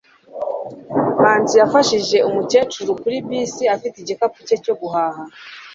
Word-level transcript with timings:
manzi 1.21 1.55
yafashije 1.61 2.17
umukecuru 2.29 2.91
kuri 3.01 3.17
bisi 3.27 3.63
afite 3.75 3.95
igikapu 3.99 4.37
cye 4.47 4.55
cyo 4.63 4.73
guhaha 4.79 5.21